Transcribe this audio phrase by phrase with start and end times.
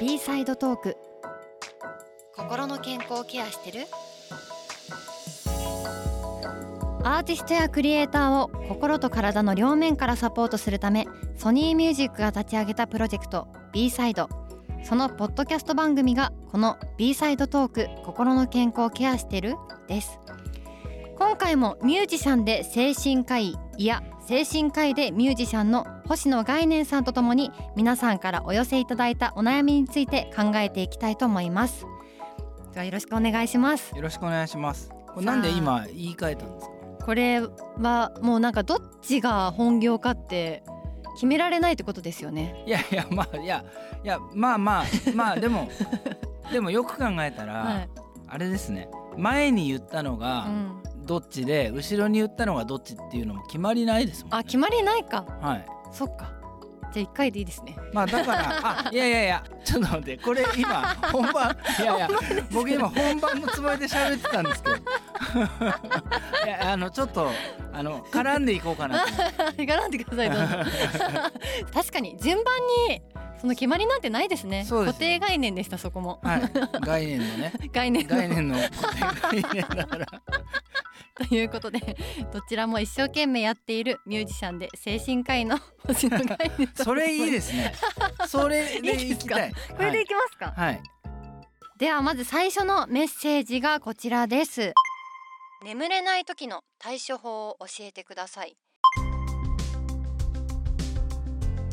[0.00, 0.96] B サイドトーク。
[2.36, 3.86] 心の健康をケアしてる？
[7.04, 14.28] アーティストやクリエイターを心と体の両面からサポートするためソニーミュージックが立ち上げたプロジェクト B サイド
[14.82, 19.54] そのポッドキャスト番組がこの B サイドトーク心の健康をケアしてる？
[19.86, 20.18] です
[21.16, 31.86] 今回もミュージシャンで精神科医いや精神科医でミュージシャンの星野概念さんとともに皆さんからお寄せいただいたお悩みについて考えていきたいと思います。
[32.72, 34.90] ではよろしくお願いしますよろしくお願いします。
[35.06, 36.72] これなんで今言い換えたんですか
[37.04, 37.40] これ
[37.78, 40.64] はもうなんかどっちが本業かって
[41.14, 42.64] 決められないってことですよね。
[42.66, 43.64] いやいやまあいや
[44.02, 45.68] いやまあまあまあでも
[46.50, 47.88] でもよく考えたら、はい、
[48.28, 48.88] あれですね。
[49.16, 54.38] 前に言ったのうがん、どっちで、後ろに言ったのがどっちっていうのも決まりないですもんね。
[54.38, 55.24] あ決まりないか。
[55.40, 55.66] はい。
[55.92, 56.32] そっか。
[56.94, 57.76] じゃあ一回でいいですね。
[57.92, 61.56] まあだからあいやいやいやちょっと待ってこれ今本番？
[61.82, 62.08] いやいや
[62.52, 64.76] 僕今本番のつもりで喋ってたんですけど。
[66.46, 67.32] いやあのちょっと
[67.72, 69.04] あの絡んでいこうかな
[69.58, 70.54] 絡んでくださいどうぞ
[71.74, 72.54] 確かに順番
[72.88, 73.02] に
[73.40, 74.64] その決まりなんてないですね。
[74.64, 76.20] す固定概念でしたそこも。
[76.22, 76.52] はい。
[76.80, 77.52] 概念のね。
[77.72, 78.16] 概念の。
[78.16, 80.06] 概念の固定概念だから
[81.14, 81.96] ということで
[82.32, 87.72] どちらも一生懸命やっているミュージシャンで精神科医の星野概念さんそれいいですね。
[88.26, 89.52] それで いきたい。
[89.76, 90.06] これでい。
[90.06, 90.82] きますか、はい、はい
[91.76, 94.72] ではまず最初のメッセージがこちらです。
[95.64, 98.56] 眠れない時の対処法を教えてください。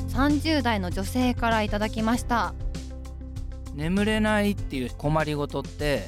[0.10, 2.54] 30代の女性からいただきました。
[3.74, 6.08] 眠れないっていう困りごとって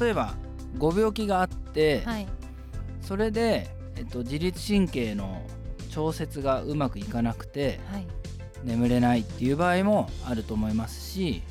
[0.00, 0.34] 例えば
[0.78, 2.26] ご病気があって、はい
[3.06, 5.40] それで、えっと、自律神経の
[5.90, 8.06] 調節がうまくいかなくてはい。
[8.64, 11.42] 眠れないっていう場合もあると思いますし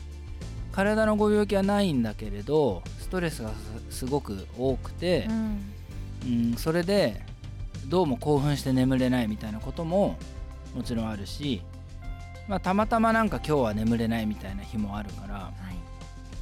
[0.74, 3.52] 体のご病気はないんだけれどストレスが
[3.90, 5.62] すすごく多くてう、ん。
[6.26, 7.22] うん、それで
[7.88, 10.18] どうも興奮して眠れないみたいなことも
[10.76, 11.62] もちろんあるし、
[12.50, 15.54] まあ、たまたまなんか今日は眠れないみたいな日もあるからはい。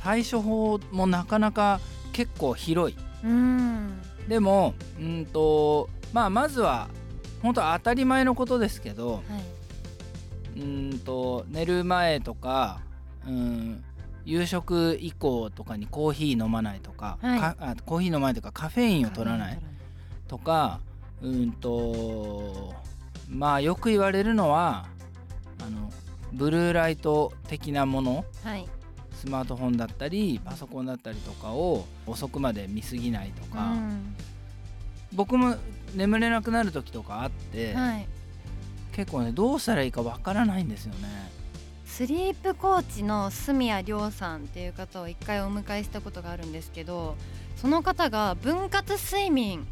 [0.01, 1.79] 対処法もなかなか
[2.13, 2.97] 結構広い。
[3.23, 6.87] うんでもうんとまあまずは
[7.41, 9.21] 本当当たり前のことですけどは
[10.55, 10.59] い。
[10.59, 12.79] うんと寝る前とか
[13.27, 13.83] うん
[14.25, 17.39] 夕食以降とかにコーヒー飲まないとか,はい。
[17.39, 19.59] か、あコーヒー飲まないとかカフェインを取らない。
[20.27, 20.79] とか
[21.21, 22.73] うんと
[23.27, 24.85] まあよく言われるのは
[25.65, 25.91] あの
[26.31, 28.65] ブルーライト的なものはい
[29.23, 34.15] スマートフォンだったりパソコンだったりとかを遅くまで見過ぎないとか、うん。
[35.13, 35.55] 僕も
[35.95, 38.07] 眠れなくなる時とかあって、はい。
[38.91, 41.07] 結構ねどうしたらいいかわからないんですよね。
[41.85, 47.15] スリープコーチの住谷亮さんっていう方を一回お迎えしたことがあるんですけど
[47.55, 49.65] その方が分割睡眠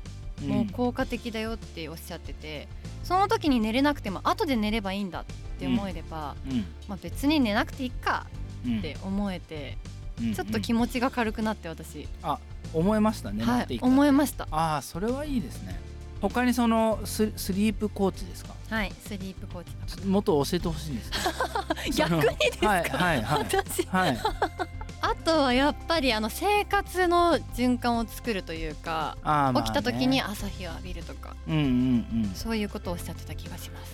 [0.43, 2.69] うんも効果的だよっておっしゃってて、
[3.03, 5.25] その時に寝れなくても後で寝ればいいんだっ
[5.59, 6.65] て思えれば、うん。
[6.87, 9.91] まあ、別に寝なくていいかうんって思えて、うん
[10.35, 12.37] ちょっと気持ちが軽くなって私、あ
[12.75, 13.43] 思いましたね。
[13.43, 15.79] はい思いましたああそれはいいですね。
[16.21, 18.53] 他にそのススリープコーチですか？
[18.69, 21.11] はいスリープコーチもっと教えてほしいんです。
[21.97, 24.17] 逆にですか、はいはいはい私はい。
[25.03, 29.17] あとはやっぱりあの生活の循環を作るというか、
[29.55, 32.31] ね起きた時に朝日を浴びるとかうんうんうん。
[32.35, 33.91] そういうことをおっしゃってた気がします。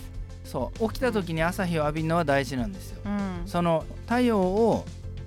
[0.48, 3.00] そう起きた時に朝日を浴びるのは大事なんですよ。
[3.04, 4.86] うん、その太陽を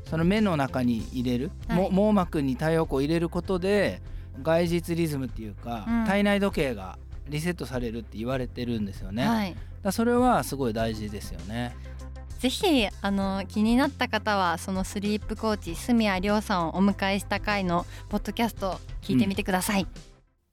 [0.09, 4.01] その目の中に入れる、はいも網膜に太陽光を入れることで
[4.41, 6.97] 外日リズムっていうか、うん体内時計が
[7.29, 9.25] リセットされるって言われてるんですよね。
[9.25, 9.55] はい。
[9.83, 11.75] らそれはすごい大事ですよね。
[12.39, 19.85] ぜひあの気になった方はそのスリープコーチ住谷亮さんをお迎えした回のポッドキャストを聞いてみてください。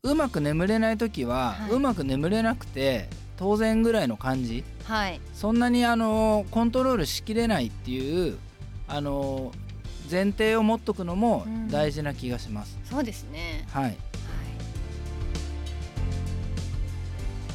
[0.03, 4.65] うまく眠れない時は、はいうまく眠れなくて当然ぐらいの感じ？
[4.85, 5.21] はい。
[5.33, 8.37] そんなにあのコントロールしきれないっていう
[8.89, 9.53] あの
[10.11, 12.79] 前提を持っとくのもうん大事な気がします。
[12.85, 13.65] そうですね。
[13.73, 13.97] はい、はい。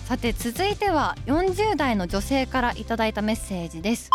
[0.06, 4.10] さて続いては40代の女性からいただいたメッセージです。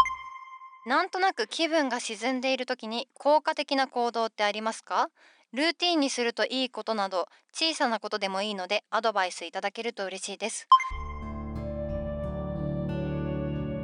[0.86, 5.10] なんとなく気分が沈んでいる時に効果的な行動ってありますか？
[5.52, 10.66] ルーティンにするといいことなど小さなことでもいいのでアドバイスいただけると嬉しいです。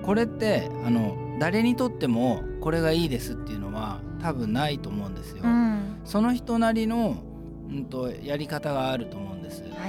[0.05, 5.43] これってあの誰にとってもこれがいいですっていうのは多分ないと思うんですよ。
[5.45, 6.01] うん。
[6.05, 7.17] その人なりの、
[7.71, 9.63] うん、とやり方があると思うんです。
[9.63, 9.89] は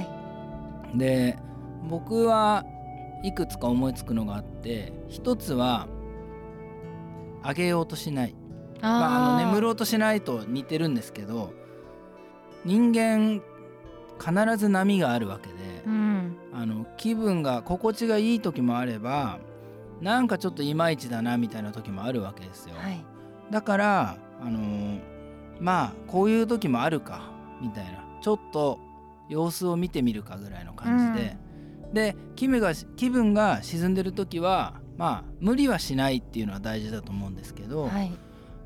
[0.94, 0.98] い。
[0.98, 1.38] で
[1.88, 2.64] 僕は
[3.22, 5.88] いくつか思いつくのがあって一つは
[7.44, 8.34] 上げようとしない
[8.80, 11.52] まあ、あのー眠ろうとしないと似てるんですけど
[12.64, 13.42] 人間
[14.18, 15.54] 必ず波があるわけで、
[15.86, 19.38] うんあの気分が心地がいい時もあれば
[20.00, 22.74] なんかちょっといまいちだなみたいな時もあるわけですよ。
[22.76, 23.04] はい。
[23.50, 25.00] だからあのー
[25.58, 27.30] まあこういう時もあるか
[27.62, 28.04] みたいな。
[28.20, 28.78] ちょっと
[29.28, 31.36] 様子を見てみるかぐらいの感じで、
[31.92, 38.12] で気分が気分が沈んでる時はまあ無理はしないっていうのは大事だと思うんですけど、はい。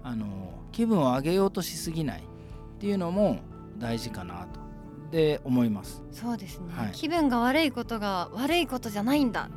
[0.02, 0.28] あのー
[0.72, 3.38] 気分を上げようとしすぎないっていうのも
[3.78, 4.60] 大事かなと。
[5.10, 6.02] で思います。
[6.12, 6.92] そうですね、はい。
[6.92, 9.50] 気分が悪いことが悪いことじゃないんだ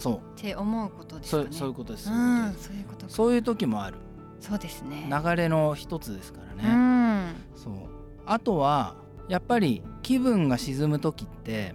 [0.00, 0.14] そう。
[0.16, 1.46] って思うことですね。
[1.52, 2.10] そういうことです。
[2.10, 3.12] うんそういうことか。
[3.12, 3.98] そういう時もある。
[4.40, 5.08] そうですね。
[5.08, 6.74] 流れの一つですからうね。
[7.30, 7.34] ん。
[7.54, 7.74] そう。
[8.26, 8.96] あとは
[9.28, 11.74] やっぱり気分が沈む時って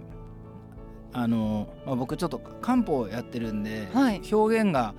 [1.12, 4.20] あの、まあ、僕ちょっと漢方をやってるんで、はい。
[4.30, 4.94] 表現が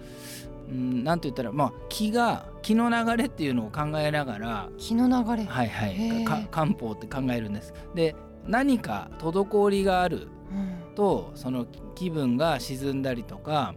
[0.70, 5.44] うんなんて言ったらまあ気が気の流れっていうのを考えながら気の流れ。
[5.46, 6.24] はいはい。
[6.26, 7.74] か漢方って考えるんです。
[7.96, 8.16] で
[8.46, 11.66] 何か滞りがあるうんとその
[11.96, 13.76] 気分が沈んだりとか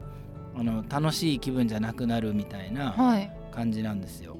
[0.56, 4.36] あの楽しい気分じゃなくなるみたいなはい、感じなんですよ。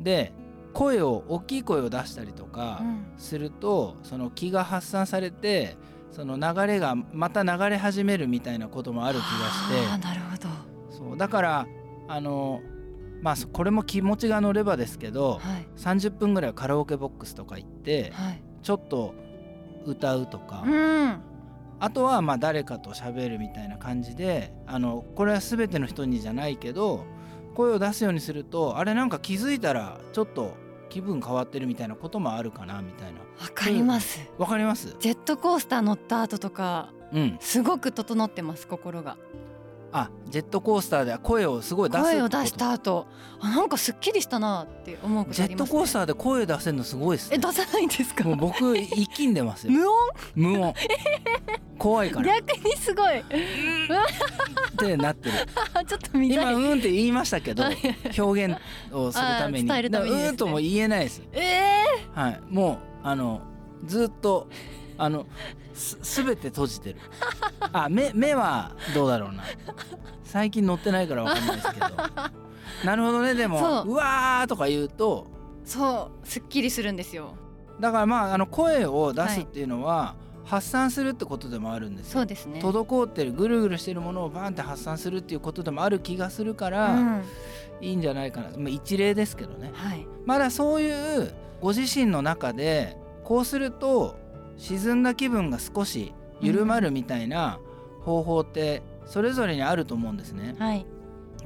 [0.00, 0.32] で
[0.72, 3.04] 声を大きい声を出したりとかうん。
[3.18, 5.76] すると、その気が発散されて
[6.10, 10.36] その流れがまた流れ始めるみたいなこともある気あーがなるほど。
[10.36, 10.48] して
[10.98, 11.66] そうだから
[12.08, 12.60] あの
[13.22, 15.66] まあそこれも気持ちが乗ればですけどはい。
[15.76, 18.42] 30分ぐらいカラオケボックスとか行ってはい。
[18.62, 19.14] ちょっと
[19.86, 21.20] 歌うとか、うん
[21.84, 27.04] あとはまあ誰かと喋るみたいな感じであのこれは全ての人にじゃないけど
[27.54, 30.54] 声を出すようにするとあれなんか気づいたらちょっと
[30.88, 33.18] 気分変わってるみたいなこともあるかなみたいな。
[33.20, 34.20] わかります。
[34.38, 34.96] わかります？
[35.00, 37.36] ジェットコースター乗った後とかうん。
[37.40, 39.16] すごく整ってます心が
[39.96, 43.06] あジェットコースターでは声をすごい出す声を出した後。
[43.40, 47.36] あなんかすっきりしたなって思うことジェットコースターで声出せるのすごいですね。
[47.36, 48.24] え出さないんですか？
[48.24, 49.72] もう僕生きんでますよ。
[49.72, 49.94] 無音？
[50.34, 50.74] 無音。
[51.78, 52.40] 怖いから。
[52.40, 53.20] 逆にすごい。
[53.20, 53.24] っ
[54.76, 55.34] てなってる。
[55.74, 56.54] あ ちょっと見たい。
[56.54, 57.76] 今うんって言いましたけどはい。
[58.18, 58.56] 表現
[58.90, 59.68] をするために。
[59.68, 61.22] 伝えるためにうんとも言えないです。
[61.32, 61.84] ええ
[62.20, 63.42] はい、もうあの
[63.86, 64.48] ずっと
[64.98, 65.26] あの
[65.74, 66.96] すすべて閉じてる。
[67.72, 69.44] あ目目はどうだろうな。
[70.22, 71.86] 最近乗ってないからわかんないですけど。
[72.84, 75.26] なるほどねでもそううわーとか言うと
[75.64, 77.34] そうすっきりするんですよ
[77.80, 82.20] だからまああの声を出すっていうのは、発散するってことでもあるんですよ。
[82.20, 87.22] そうですね滞ってるぐるぐるしてるものをバンって発散するっていうことでもある気がするから、うん
[87.80, 89.72] いいんじゃないかな、まあ、一例ですけどね。
[89.74, 94.16] はいまだそういうご自身の中でこうすると
[94.56, 97.58] 沈んだ気分が少し緩まるみたいな
[98.02, 100.54] 方法ってそれぞれにあると思うんですね。
[100.58, 100.86] はい。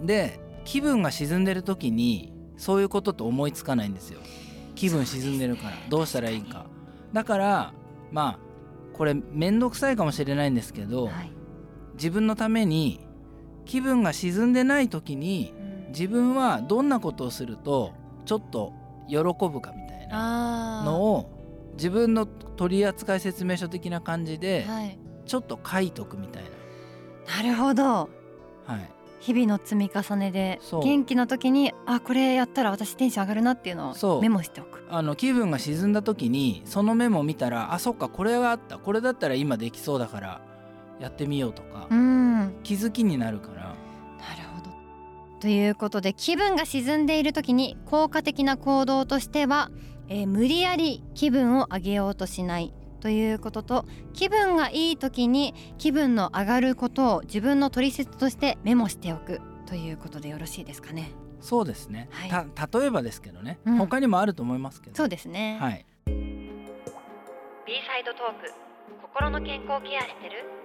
[0.03, 4.21] で気分が沈んでる時にそういうことって思いつかないんですよ。
[4.75, 5.77] 気分沈んでるから。
[5.89, 6.67] どうしたらいいか。
[7.13, 7.73] だから
[8.13, 8.39] まあ
[8.93, 11.31] これ面倒くさいかもしれないんですけどはい。
[11.95, 13.07] 自分のために
[13.65, 15.89] 気分が沈んでない時にうん。
[15.89, 17.93] 自分はどんなことをすると
[18.27, 18.73] ちょっと
[19.09, 21.38] 喜ぶかみたいなのを
[21.79, 24.99] 自分の取扱説明書的な感じではい。
[25.25, 27.43] ちょっと書いとくみたいな。
[27.43, 27.83] るほど。
[27.83, 27.91] な、
[28.65, 28.91] はい、
[29.21, 34.85] 日々の積み重ねで元気な時にあこれやったら私テンション上がるなっていうのをメモしておく。
[34.91, 38.79] あの気分が沈んだ時にそのメモを見たらあそっかこれがあった。
[38.79, 40.41] これだったら今できそうだから
[40.99, 42.39] やってみようとか、うん。
[42.39, 43.75] なる気づきになるから。
[44.55, 44.71] ほど。
[45.41, 49.71] ということで気分が沈んでいる時に効果的な行動としては、
[50.09, 61.13] えー無理やり気分を上げようとしないということと気分がいい時に気分の上がることを自分の取説としてメモしておくということでよろしいですかね。
[61.41, 62.47] そうですね、はい。
[62.55, 63.77] た例えばですけどね、うん。
[63.77, 64.97] 他にもあると思いますけど。
[64.97, 65.87] そうですね、はい。
[66.07, 66.13] B
[67.87, 68.53] サイドトーク。
[69.03, 70.58] 心の健康ケアしてる？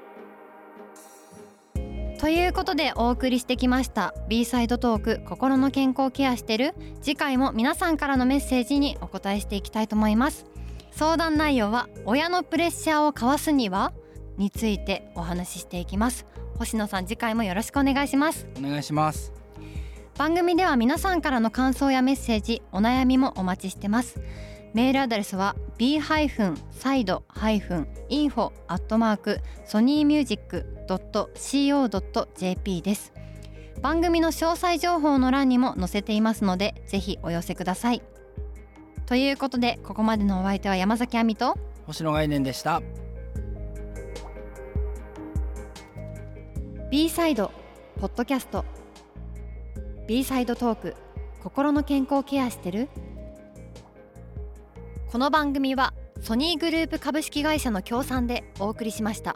[2.23, 10.45] ということでお送りしてきました B サイドトーク心の健康ケアしてる次回も皆さんからのメッセージにお答えしていきたいと思います。
[10.91, 13.91] 相談内容は親のプレッシャーをかわすには
[14.37, 16.25] についてお話ししていきます。
[16.57, 18.47] 星野さん次回もよろしくお願いします。
[18.57, 19.33] お願いします。
[20.17, 24.21] 番組では皆さんからの感想やメッセージお悩みもお待ちしてます
[24.73, 27.21] メールアドレスは b-side-info
[28.67, 33.13] アットマークソニーミュージック .co.jp です。
[33.83, 38.01] 番組の詳細情報の欄にも載せていますのでぜひお寄せください。
[39.05, 42.81] ということでここまでのお相手は山崎亜美と星野概念でした。
[46.89, 47.51] B サイド
[47.99, 48.65] ポッドキャスト
[50.07, 50.95] B サイドトーク
[51.43, 52.89] 心の健康ケアしてる
[55.13, 59.35] この番組はソニーグループ株式会社の協賛でお送りしました。